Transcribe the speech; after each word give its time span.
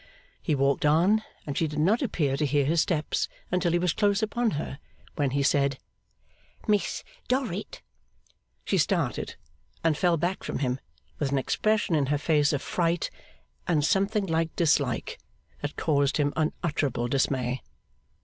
He 0.41 0.55
walked 0.55 0.83
on, 0.83 1.21
and 1.45 1.55
she 1.55 1.67
did 1.67 1.77
not 1.77 2.01
appear 2.01 2.35
to 2.35 2.43
hear 2.43 2.65
his 2.65 2.81
steps 2.81 3.29
until 3.51 3.71
he 3.71 3.77
was 3.77 3.93
close 3.93 4.23
upon 4.23 4.49
her. 4.57 4.79
When 5.15 5.29
he 5.29 5.43
said 5.43 5.77
'Miss 6.67 7.03
Dorrit!' 7.27 7.83
she 8.65 8.79
started 8.79 9.35
and 9.83 9.95
fell 9.95 10.17
back 10.17 10.43
from 10.43 10.57
him, 10.57 10.79
with 11.19 11.31
an 11.31 11.37
expression 11.37 11.93
in 11.93 12.07
her 12.07 12.17
face 12.17 12.51
of 12.51 12.63
fright 12.63 13.11
and 13.67 13.85
something 13.85 14.25
like 14.25 14.55
dislike 14.55 15.19
that 15.61 15.75
caused 15.75 16.17
him 16.17 16.33
unutterable 16.35 17.07
dismay. 17.07 17.61